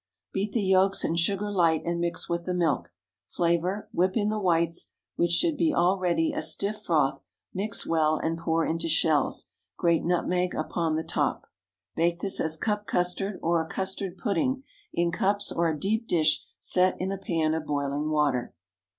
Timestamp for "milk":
2.55-2.91